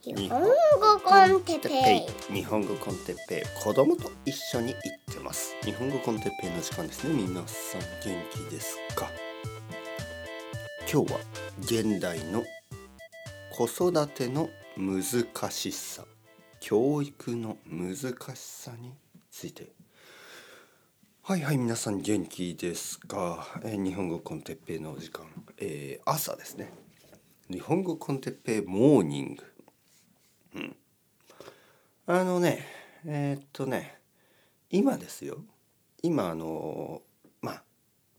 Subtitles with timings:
[0.00, 0.46] 日本語
[1.02, 2.32] コンテッペイ。
[2.32, 3.62] 日本語コンテッペイ。
[3.64, 5.56] 子供と一緒に行ってます。
[5.64, 7.14] 日本語コンテッペイの時間ですね。
[7.14, 9.10] 皆さん元気ですか？
[10.90, 11.18] 今日は
[11.62, 12.44] 現代の
[13.56, 16.04] 子育ての難しさ。
[16.60, 17.96] 教育の難
[18.36, 18.94] しさに
[19.32, 19.72] ついて。
[21.22, 25.26] はいはい皆さん元気ですか、えー日本語コンテッペイのお時間、
[25.56, 26.72] えー朝ですね。
[27.50, 29.42] 日本語コンテッペイモーニング。
[30.54, 30.76] うん。
[32.06, 32.66] あのね
[33.06, 33.98] えーっとね
[34.70, 35.38] 今ですよ。
[36.02, 37.02] 今あの
[37.42, 37.62] まあ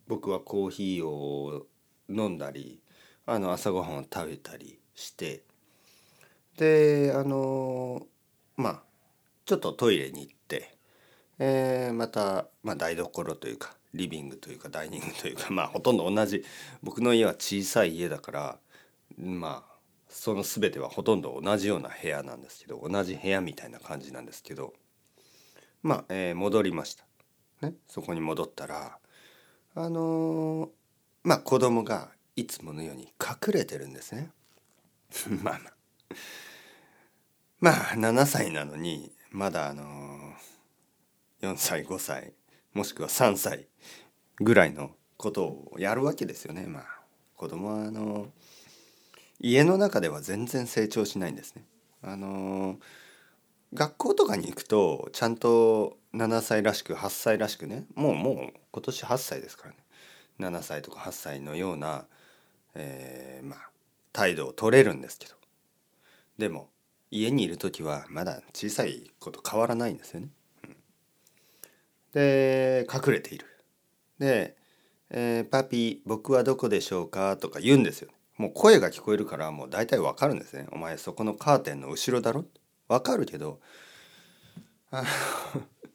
[0.07, 1.65] 僕はコーヒーを
[2.09, 2.81] 飲んだり
[3.25, 5.43] あの朝ごはんを食べたりして
[6.57, 8.05] であの
[8.57, 8.81] まあ
[9.45, 10.75] ちょっとトイレに行って、
[11.39, 16.43] えーまた、まあ、台所というかリビングというかダイニングというかまあほとんど同じ。
[16.83, 18.57] 僕の家は小さい家だから
[19.17, 19.68] まあ
[20.09, 24.73] その全てはほとんど同じような部屋なんですけど同じ部屋みたいな感じなんですけど
[25.81, 27.05] まあ、えー戻りました、
[27.61, 28.97] ね、そこに戻ったら
[29.75, 30.69] あのー
[31.23, 34.31] まあ子供がいつものように隠れてるんですね。
[35.43, 35.59] まあ
[37.59, 42.33] まあ7歳なのにまだあのー4歳5歳
[42.73, 43.67] もしくは3歳
[44.41, 46.65] ぐらいのことをやるわけですよね。
[46.67, 47.01] まあ
[47.35, 48.29] 子供はあのー
[49.39, 51.63] 家の中では全然成長しないんですね。
[52.01, 52.77] あのー
[53.71, 59.77] 学校とかに行くとちゃんと7歳らしく8歳らしくねもうもう今年8歳ですからね
[60.39, 62.05] 7歳とか8歳のような、
[62.73, 63.69] えーまあ
[64.11, 65.35] 態度を取れるんですけど
[66.39, 66.69] でも
[67.11, 70.29] 家にいる時はまだ小さいこと変わらないんですよね。
[70.63, 70.75] うん
[72.13, 73.45] で隠れている。
[74.17, 74.55] で、
[75.11, 78.09] えーパピ僕はどこでしょうか?」とか言うんですよ。
[78.39, 80.65] もう声が聞こえるからもう大体わかるんですね。
[80.71, 82.45] お前そこのカーテンの後ろだろ？
[82.87, 83.59] わかるけど
[84.91, 85.03] あ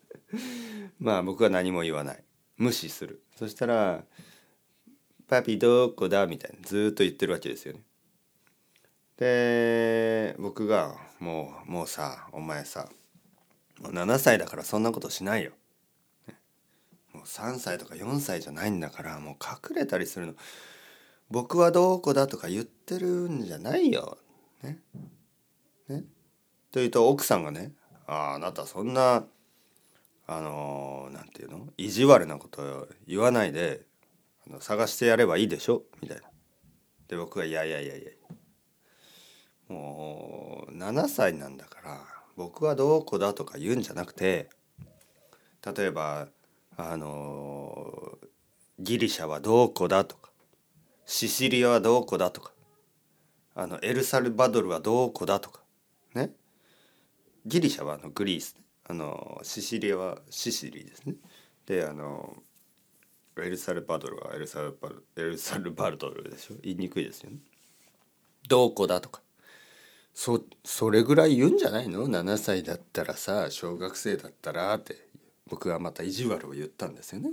[1.01, 2.23] まあ僕は何も言わない
[2.57, 4.05] 無視するそしたら
[5.27, 7.83] 「パピどこだ?」みたいなずっと言ってるわけですよね。
[9.17, 12.89] で僕が「もうもうさお前さ
[13.81, 15.53] もう7歳だからそんなことしないよ」
[16.29, 16.37] ね
[17.13, 20.35] もう3歳とか4歳じゃないんだからもう隠れたりするの
[21.31, 24.19] 僕はどうこだとか言ってるんじゃないよ。
[24.63, 24.81] ね。
[25.89, 26.05] ね。
[26.71, 27.73] というと奥さんがね
[28.07, 29.25] 「ああなたそんな
[30.27, 31.69] あのーなんていうの？
[31.77, 33.83] 意地悪なこと言わないで
[34.47, 36.25] あの探してやればいいでしょ」みたいな。
[37.09, 38.11] で僕が「いやいやいやいや
[39.69, 42.05] もう7歳なんだから
[42.37, 44.51] 僕はどうこだとか言うんじゃなくて
[45.75, 46.29] 例えば
[46.77, 48.29] あのー
[48.81, 50.24] ギリシャはどうこだとか
[51.07, 52.53] シシリアはどこだとか。
[53.55, 55.61] あのエルサルバドルはどこだとか。
[56.15, 56.31] ね。
[57.47, 58.57] ギリシャはあのグリース
[58.87, 61.15] あのシシリアはシシリですね。
[61.67, 62.37] であの
[63.39, 66.57] エルサルバドルはエルサルバルエルサルバドルでしょ。
[66.63, 67.39] 言いにくいですよね。
[68.49, 69.23] どこだとか。
[70.15, 75.05] そそれぐらい言うんじゃないの？7歳だったらさ小学生だったらって。
[75.47, 77.31] 僕はまた意地悪を言ったんですよね。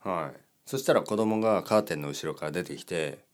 [0.00, 0.40] はい。
[0.72, 3.26] そしたら子供がカーテンの後ろから出てきて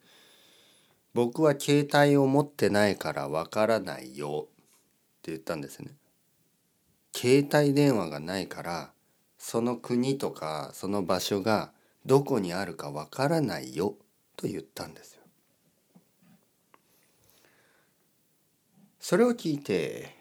[1.15, 5.95] 「僕は携帯を持ってないからわからないよ」って言ったんですね。
[7.15, 8.91] 携帯電話がないから
[9.37, 11.71] その国とかその場所が
[12.05, 13.95] どこにあるかわからないよ
[14.35, 15.21] と言ったんですよ。
[18.99, 20.13] それを聞いて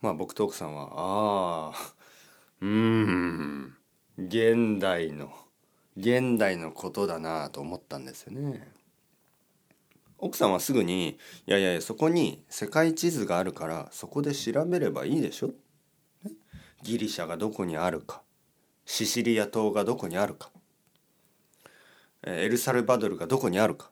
[0.00, 1.94] まあ僕と奥さんは「ああ
[2.62, 3.76] うん
[4.16, 5.49] 現代の
[6.00, 8.72] 現代のことだなと思ったんですよね。
[10.18, 15.48] 奥さんはすぐに「いやいやいやそこに世界地図があるからそこで調べればいいでしょ」
[16.24, 16.32] ね？
[16.82, 18.22] ギリシャがどこにあるか
[18.84, 20.50] シシリア島がどこにあるか
[22.22, 23.90] えエルサルバドルがどこにあるか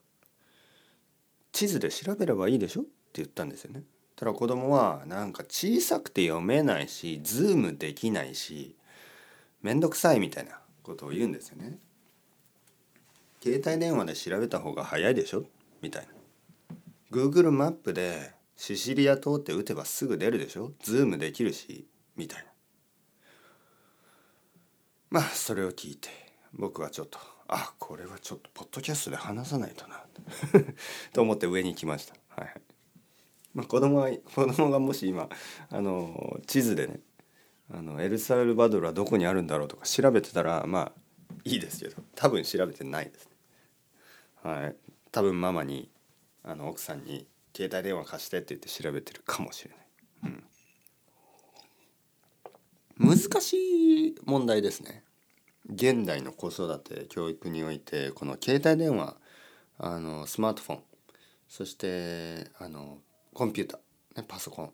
[1.53, 2.83] 地図で調べればいいでしょ？
[2.83, 3.85] って言ったんですよね。
[4.15, 8.77] ただ子供はなんか小さくて読めないしズームできないし
[9.63, 11.79] めんどくさいみたいなことを言うんですよね。
[13.43, 15.45] 携帯電話で調べた方が早いでしょ？
[15.83, 16.09] みたいな。
[17.11, 20.73] Google マップでシシリア島って打てばすぐ出るでしょ？
[20.83, 21.87] ズームできるし？
[22.17, 22.47] みたいな。
[25.11, 26.09] まあそれを聞いて
[26.53, 30.03] 僕はちょっとあこれはちょっとポッドキャストで話さないとな
[31.15, 32.15] と思って上に行きました。
[32.29, 32.61] はいはい
[33.55, 35.29] まあ、子供は子供がもし今
[35.71, 37.01] あの地図でね
[37.71, 40.93] あのエルサルバドルはどこにあるんだろうとか調べてたらまあ
[41.45, 43.33] いいですけど多分調べてないですね。
[44.43, 44.77] はい、
[45.13, 45.91] 多分ママに
[46.45, 49.71] あの奥さんに携帯電話貸してって言って調べてるかもしれ
[50.23, 50.35] ない、
[53.01, 55.03] うん、難しい問題ですね。
[55.71, 59.17] 現代の子育て教育においてこの携帯電話
[59.79, 60.83] あのスマートフォン
[61.49, 62.99] そしてあの
[63.35, 64.73] コンピューター、ね、パソコン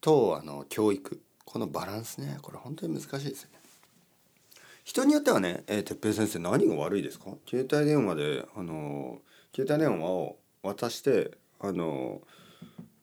[0.00, 3.57] とあの教育このバランスねこれ本当に難しいですよね。
[4.88, 7.26] 人によってはね「えー、哲平先生何が悪いですか？
[7.46, 9.20] 携帯電話であの
[9.54, 12.22] 携帯電話を渡してあの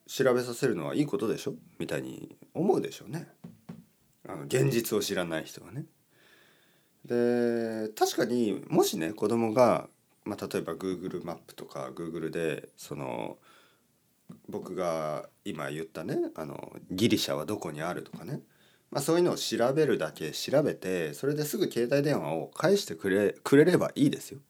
[0.08, 1.54] 調べさせるのはいいことでしょ？
[1.78, 3.28] みたいに思うでしょうね。
[4.26, 5.84] あの現実を知らない人はね。
[7.04, 9.88] で確かにもしね子供が
[10.24, 13.38] まあ、例えば Google マップとか Google でその
[14.48, 18.40] 僕が今言ったねあのギリシャはどこにあるとかね。
[18.90, 24.40] まあ、そういうのを調べるだけ調べてそれですぐ携帯電話を返してくれくれればいいですよ。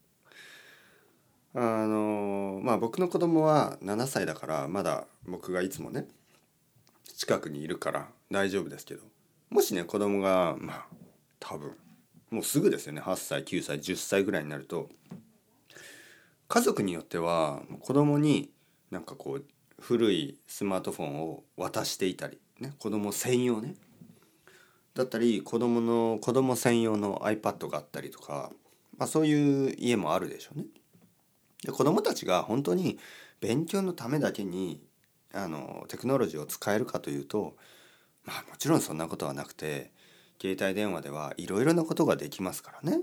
[1.55, 6.07] あのまあ僕の子供は7歳だからまだ僕がいつもね
[7.17, 9.03] 近くにいるから大丈夫ですけど
[9.49, 10.87] もしね子供がまあ
[11.41, 11.73] 多分
[12.31, 14.91] もうすぐですよね8歳9歳10歳ぐらいになると
[16.49, 18.51] 家族によっては子供に
[18.91, 19.45] なんかこう
[19.81, 23.75] 古いスマートフォンを渡していたりね子供専用ね
[24.97, 28.51] だったり子供の子供専用の iPad があったりとか、
[28.97, 30.65] まあ、そういう家もあるでしょうね。
[31.63, 32.99] で子供たちが本当に
[33.41, 34.81] 勉強のためだけに
[35.35, 37.57] あのテクノロジーを使えるかというと
[38.25, 39.93] まあもちろんそんなことはなくて
[40.41, 43.01] 携帯電話ではいろいろなことができますからね、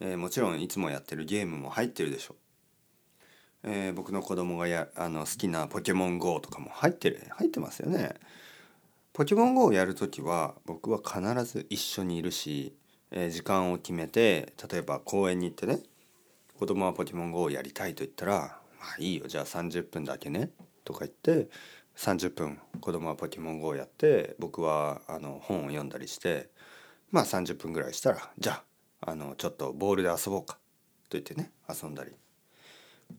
[0.00, 2.34] えー、もちろんいつもやってるゲームも入ってるでしょ
[3.64, 8.14] う、えー、僕の子供がやあの好きな「ポケモン GO」とかも入ってる入ってますよね。
[9.18, 12.76] ポケモン GO をやる時は僕は必ず一緒にいるし、
[13.10, 15.80] え、時間を決めて例えば公園に行ってね
[16.56, 20.52] 子供はポケモン GO をやりたいと言ったら「まあいいよじゃあ30分だけね」
[20.84, 21.50] とか言って
[21.96, 26.50] 30分子供はポケモン GO をやって僕はあの本を読んだりして
[27.10, 28.62] まあ30分ぐらいしたらじゃ
[29.00, 30.60] ああのちょっとボールで遊ぼうか
[31.08, 32.12] と言ってね遊んだり。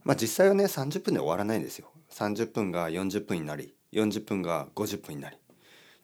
[0.05, 1.91] まあ実際はね30分で終わらないんですよ。
[2.11, 5.35] 30分が40分になり40分が50分になり。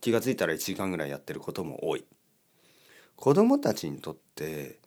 [0.05, 2.05] 気が付いたら1時間ぐらいやってることも多い。
[3.15, 4.77] 子供たちにとって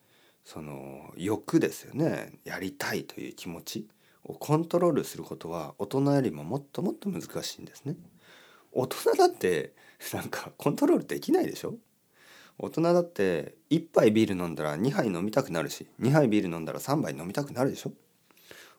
[0.44, 2.34] その欲ですよね。
[2.44, 3.88] やりたいという気持ち
[4.22, 7.96] をコントロールすることは大人よりももっともっと難しいんですね。
[8.70, 9.72] 大人だって
[10.12, 11.74] なんかコントロールできないでしょ？
[12.56, 17.92] 大人だって1杯ビール飲んだら2杯飲みたくなるし2杯ビール飲んだら3杯飲みたくなるでしょ？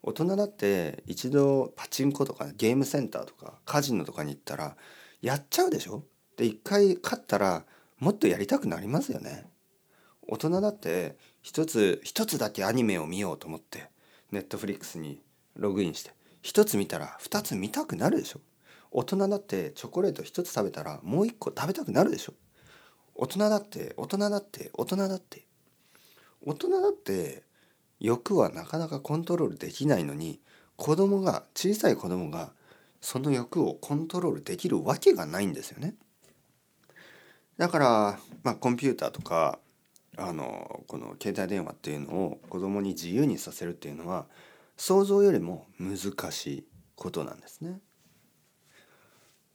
[0.04, 4.78] 大人だって一度パチンコとかゲームセンターとかカジノとかに行ったら
[5.22, 6.06] やっちゃうでしょ？
[6.40, 7.66] で一回勝ったら
[8.00, 9.46] もっとやりたくなりますよね。
[10.26, 13.90] 大人だって一つ一つだけアニメを見ようと思って
[14.32, 15.20] ネットフリックスに
[15.58, 18.40] ログインして一つ見たら二つ見たくなるでしょ。
[18.90, 22.34] 大人だってチョコレート一つ食べたらもう一個食べたくなるでしょ。
[23.16, 25.46] 大人だって大人だって大人だって。
[26.46, 27.44] 大人だって
[28.00, 30.40] 欲はなかなかコントロールできないのに
[30.78, 32.54] 子供が小さい子供が
[33.02, 35.96] その欲をコントロールできるわけがないんですよね。
[37.60, 39.60] だから、まあ、コンピューターとか
[40.18, 44.28] あのこの携帯電話っていうのを子供に自由にさせるっていうのは
[44.78, 46.66] 想像よりも難しい
[46.96, 47.82] ことなんですね。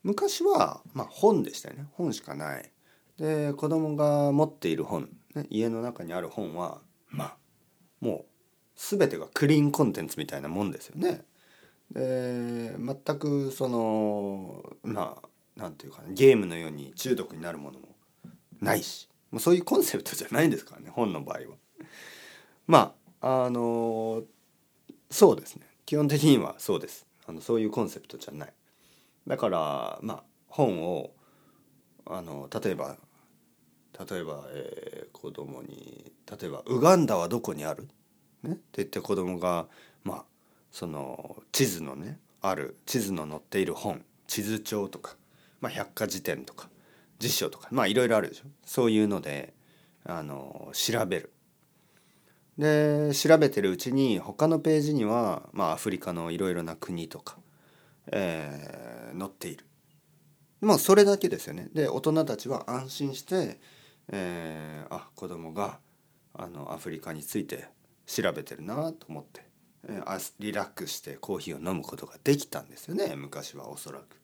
[0.02, 2.70] 昔は、まあ、本でしたよね本しかない。
[3.16, 7.36] で子供が持っている本、ね、家の中にある本はまあ
[8.00, 8.24] もう
[8.76, 11.24] 全てがクリーンコンテンツみたいなもんですよね。
[11.90, 15.28] で全くそのまあ
[15.58, 17.93] なんていうか、ね、ゲームのように中毒になるものも
[18.64, 21.44] ないしもうそういうコンセプトじゃないんですからね本の場合は。
[22.66, 24.22] まああの
[25.10, 28.52] そうですね基本的にはそうですあのそういうコンセプトじゃない。
[29.26, 31.12] だからまあ本を
[32.06, 32.96] あの例えば
[34.08, 37.88] 例えば、えー、子供に例えば「ウガンダはどこにある?」
[38.42, 39.68] ね、って言って子供が
[40.02, 40.24] まあ
[40.70, 45.16] その地図のねある地図の載っている本地図帳とか、
[45.60, 46.68] まあ、百科事典とか
[47.24, 49.54] 辞書とかまあいろいろあるでしょそういうので
[50.04, 51.30] あの調べる。
[52.58, 57.36] で調べてるうちに他のページには、まあ、アフリカのいろいろな国とか、
[58.12, 59.66] えー、載っている。
[60.60, 61.68] もうそれだけですよね。
[61.72, 63.58] で大人たちは安心して、
[64.08, 65.78] えー、あ子供が
[66.34, 67.68] あのアフリカについて
[68.06, 69.46] 調べてるなと思って、
[69.88, 74.20] えー、リラックスしてコーヒーを飲むことができたんですよね昔はおそらく。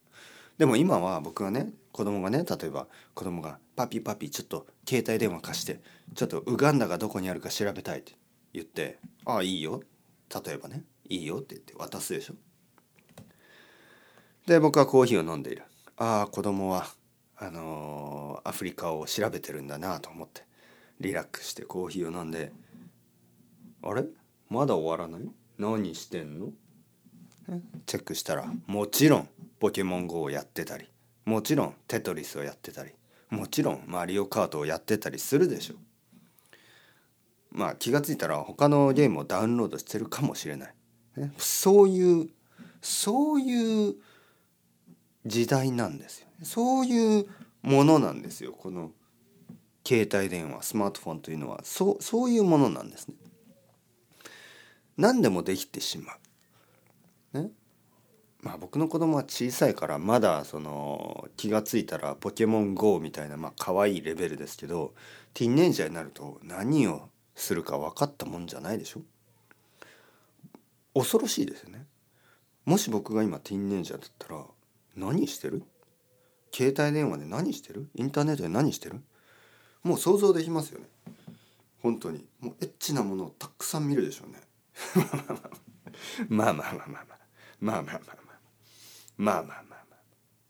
[0.59, 5.80] でも今は僕はね子供がね例えば子供が「パピパピちょっと携帯電話貸して
[6.14, 8.12] ちょっとウガンダがどこにあるか調べたい」って
[8.52, 9.82] 言って「ああいいよ」
[10.44, 12.35] 例えばね「いいよ」って言って渡すでしょ。
[14.47, 15.62] で僕はコーヒーを飲んでいる
[15.97, 16.87] ああ子供は
[17.37, 20.44] あのーアフリカを調べてるんだなと思って
[20.99, 22.52] リラックスしてコーヒーを飲んで
[23.82, 24.04] あれ？
[24.49, 25.30] まだ終わらない？
[25.59, 26.52] 何してんの？
[27.87, 29.28] チェックしたらもちろん
[29.59, 30.88] ポケモン GO をやってたり
[31.30, 32.90] もちろんテトリスをやってたり
[33.30, 35.75] もちろんマリオカートをやってたりするでしょ
[37.52, 40.75] まあ気が付いたら他のゲームをダウンロードしてるかもしれない、
[41.16, 42.30] ね、そういう
[42.82, 43.94] そういう
[45.25, 46.26] 時代なんですよ。
[46.42, 47.26] そういう
[47.62, 48.52] ものなんですよ。
[48.52, 48.90] この
[49.87, 51.60] 携帯電話スマートフォンというのは。
[51.62, 53.14] そうそういうものなんですね。
[54.96, 56.20] 何でもできてしまう。
[58.42, 64.94] まあ僕の子供は小さいからまだその気が付いたらポケモン GO みたいなまあ可愛いレベルですけど
[65.35, 69.02] ティンエイジャーになると何をするか分かったもんじゃないでしょ？
[70.94, 71.87] 恐ろしいですよね。
[72.64, 74.44] もし僕が今ティンエイジャーだったら
[74.97, 75.62] 何してる？
[76.52, 77.88] 携帯電話で何してる？
[77.94, 79.00] インターネットで何してる？
[79.82, 80.87] もう想像できますよね。
[81.82, 82.26] 本当に。
[82.40, 84.40] もうエッチなものをたくさん見るでしょうね。
[86.28, 87.18] ま あまあまあまあまあまあ。
[87.61, 88.20] まあまあまあ。
[89.21, 89.99] まあまあまあまあ。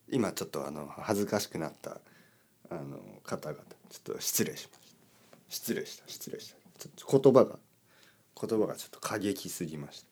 [0.09, 2.01] 今ちょっとあの恥ずかしくなった
[2.71, 3.61] あの方々
[3.91, 4.99] ちょっと失礼しました。
[5.49, 6.57] 失礼した失礼した。
[6.79, 7.59] ちょっと言葉が
[8.41, 10.05] 言葉がちょっと過激すぎまし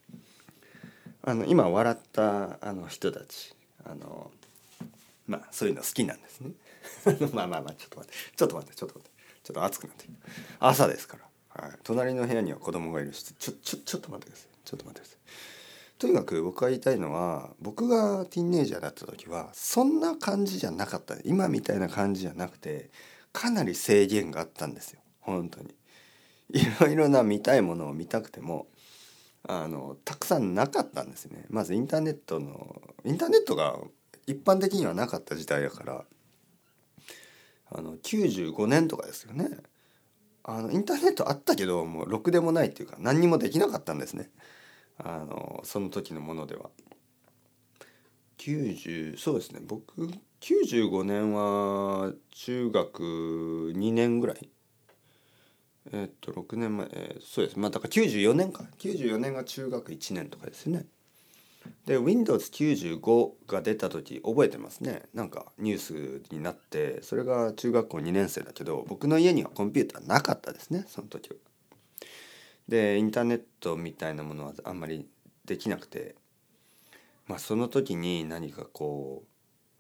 [1.23, 1.31] た。
[1.31, 4.33] あの今笑ったあの人たちあの
[5.29, 6.51] まあそういうの好きなんですね。
[7.33, 8.37] まあまあまあちょっと待って。
[8.37, 9.19] ちょっと待ってちょっと待って。
[9.45, 10.19] ちょっと暑くなってきた。
[10.69, 14.49] 朝ですから、はい、隣の部屋には子供がいるしちょちょちょっと待ってください。
[14.65, 15.58] ちょっと待ってください。
[15.99, 21.17] とにかく僕が言いたいのは僕がティーンエイジャーだった時はそんな感じじゃなかった。
[21.25, 22.91] 今みたいな感じじゃなくて
[23.33, 25.01] かなり制限があったんですよ。
[25.21, 25.75] 本当に。
[26.51, 28.69] いろいろな見たいものを見たくても
[29.47, 31.47] あのたくさんなかったんですね。
[31.51, 33.77] まずインターネットのインターネットが
[34.27, 36.05] 一般的にはなかった時代だから。
[37.71, 39.49] あの95年とかですよね。
[40.45, 44.31] あのインターネットあったけどもうろくでもないっていうか何にもできなかったんですね。
[44.99, 46.71] あのその時のものでは。
[48.39, 49.61] 90そうですね。
[49.63, 50.09] 僕
[50.41, 54.49] 95年は中学2年ぐらい。
[55.93, 57.59] えっと6年前、えーそうです。
[57.59, 58.65] まあだから94年か。
[58.79, 60.87] 94年が中学1年とかですね。
[61.87, 65.03] で Windows95 が出た時覚えてますね。
[65.15, 71.37] なんかニュースになってそれが中学校2年生だけど僕の家にはコンピューターなかったですねその時は。
[72.69, 75.09] でインターネットみたいなものはあんまり
[75.47, 76.15] できなくて
[77.27, 79.25] まあその時に何かこ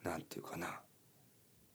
[0.04, 0.80] うなんていうかな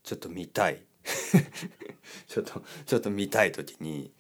[0.04, 0.82] ちょっと見たい
[2.28, 4.12] ちょっとちょっと見たい時に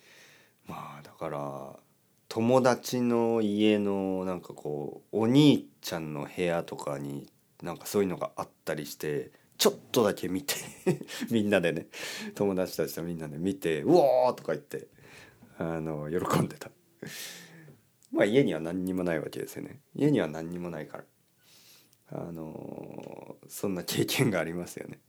[0.67, 1.79] まあだから
[2.29, 7.31] 友達の家のなんかこうお兄ちゃんの部屋とかに
[7.62, 10.55] なんかそういうのがあったりしてちょっとだけ見て
[11.31, 11.88] みんなでね
[12.35, 14.88] 友達たちとみんなで見て「うおー!」とか言って
[15.57, 16.69] あの喜んでた。
[18.12, 19.79] まあ家には何にもないわけですよね。
[19.95, 21.03] 家には何にもないから。
[22.15, 25.00] あのそんな経験がありますよね。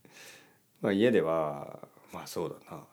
[0.81, 1.81] まあ家では
[2.13, 2.87] まあそうだな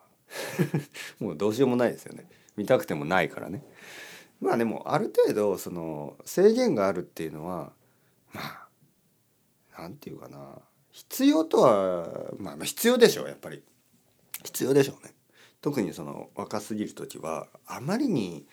[1.19, 2.27] もうどうしようもないですよね。
[2.57, 3.63] 見たくてもないからね。
[4.41, 7.71] まあでもある程度その制限があるっていうのは
[8.33, 10.59] まあなんていうかな
[10.91, 13.63] 必要とはまあ必要でしょうやっぱり
[14.43, 15.13] 必要でしょうね。
[15.61, 18.45] 特にその若すぎる時はあまりに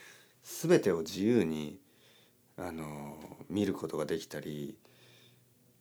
[0.48, 1.78] 全てを自由に
[2.56, 3.18] あの
[3.50, 4.76] 見ることができたり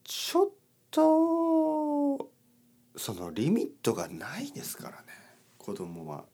[0.03, 0.49] ちょっ
[0.91, 2.29] と
[2.97, 5.05] そのリミットがないですからね
[5.57, 6.25] 子供は。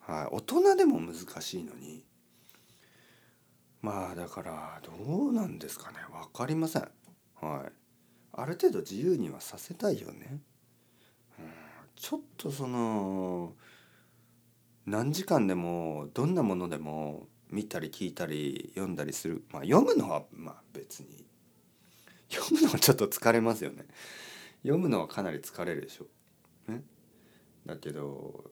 [0.00, 2.04] はい、大人でも難しいのに
[3.80, 6.82] まあだからどうなんですかね分かりません。
[7.40, 7.72] はい、
[8.32, 10.40] ある程度自由にはさせたいよね。
[11.38, 11.46] うん、
[11.96, 13.54] ちょっとその
[14.84, 19.44] 何時間でもどんなものでも見たり聞いたり読んだりする。
[19.50, 21.24] まあ読むのはまあ別に。
[22.30, 23.86] 読むのはちょっと疲れますよね。
[24.62, 26.06] 読むのはかなり疲れるでしょ、
[26.72, 26.82] ね、
[27.66, 28.50] だけど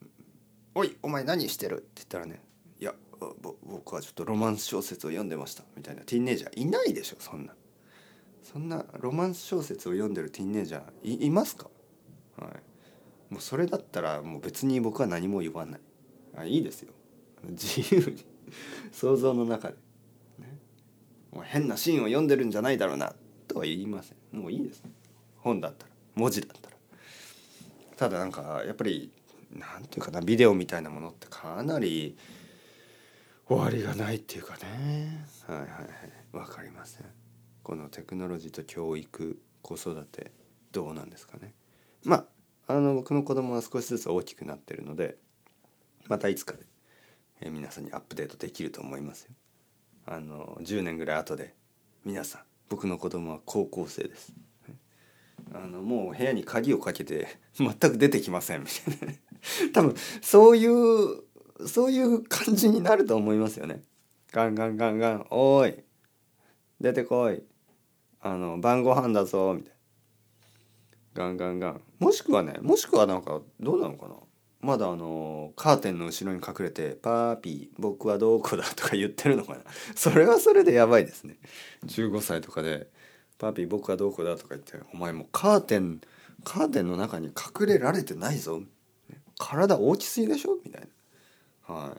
[0.74, 2.40] 「おいお前何してる?」って言ったらね
[2.80, 2.94] 「いや
[3.64, 6.02] 僕はちょっとロマンス小説を読んでました」みたいな。
[6.02, 7.54] ティーンネイジャーいないでしょそんな。
[8.42, 11.68] そんなロマンス小説を読んでるティーンネイジャーいいますか？
[12.36, 13.34] はい。
[13.34, 15.80] もうそれだったらもう別に僕は何も言わない。
[16.36, 16.94] あいいですよ。
[17.42, 18.24] 自由に。
[18.92, 19.74] 想像の中で、
[20.38, 20.58] ね、
[21.32, 23.14] もう変なシーンを読んでるんじゃないだろうな。
[23.48, 24.38] とは言いません。
[24.38, 24.84] もういいです。
[24.84, 24.90] ね
[25.38, 25.92] 本だったら。
[26.14, 26.76] 文字だったら。
[27.96, 29.10] ただなんかやっぱり
[29.52, 32.16] なんていうかなビデオみたいなものってかなり
[33.46, 35.26] 終わりがないっていうかね。
[35.46, 36.36] はいはいはい。
[36.36, 37.06] わかりません。
[37.62, 40.32] このテクノロジーと教育子育て
[40.72, 41.54] どうなんですかね。
[42.04, 42.26] ま
[42.66, 45.16] ああの僕の子供は少しずつ大きくなってるので
[46.06, 46.60] またいつかで、
[47.40, 49.30] えー皆さんにアップデートできると思いますよ。
[50.06, 51.54] あの10年ぐらい後で
[52.04, 54.32] 皆さん僕の子供は高校生です。
[55.52, 58.60] あのもう部屋に鍵をかけて全く出てきません。
[58.62, 59.20] みたいなね
[59.72, 61.22] 多分そういう
[61.66, 63.82] そういう感じになると思いますよね。
[64.32, 65.82] ガンガンガンガン「おい
[66.80, 67.42] 出てこい。
[68.20, 69.78] あの晩ご飯だぞ」みたいな。
[71.14, 71.82] ガンガンガン。
[71.98, 74.14] もしくはねもしくはなんかどうなのかな。
[74.60, 79.62] まだあのカーテンの後ろに隠れて「パーピー僕はどこだ?」とか言ってるのかな。
[79.96, 81.38] それはそれでやばいですね。
[81.86, 82.90] 15歳とかで
[83.38, 86.00] 「パーピー僕はどこだ?」とか言って「お前もうカーテン
[86.44, 88.62] カーテンの中に隠れられてないぞ。
[89.38, 90.88] 体大きすぎでしょ」みたい
[91.68, 91.74] な。
[91.74, 91.88] はい。
[91.88, 91.96] まあ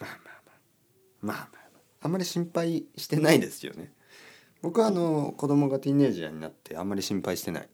[0.00, 0.10] まあ
[0.46, 0.60] まあ。
[1.20, 1.68] まあまあ
[2.00, 2.08] あ。
[2.08, 3.92] んまり心配してないですよね。
[4.62, 7.68] 僕はあの子供がティーンエイジャーになってあんまり心配してない。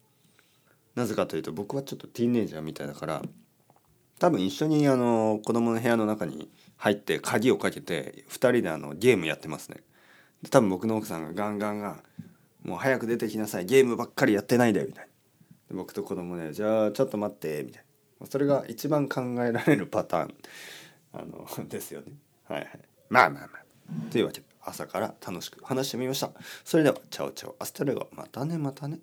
[0.95, 3.23] なぜかというと僕はちょっとティーンエイジャーみたいだから
[4.19, 9.79] 多分一緒にあの子供の部屋の中に入って鍵をかけて2人であのゲームやってますね。
[10.51, 12.03] 多分僕の奥さんがガンガンガン
[12.63, 15.09] 「もう早く出てきなさいゲームばっかりやってないで」みたい
[15.71, 15.77] な。
[15.77, 17.85] 僕と子供ね「じゃあちょっと待って」みたい
[18.21, 18.27] な。
[18.27, 20.35] それが一番考えられるパターン
[21.13, 22.13] あの ですよね。
[22.45, 22.81] はいはい。
[23.09, 23.65] まあまあまあ。
[24.11, 26.31] というわけで朝から楽しく話してみました。
[26.65, 27.57] それでは Ciao ciao。
[27.59, 28.09] Hasta luego。
[28.13, 28.57] またね。
[28.59, 29.01] またね。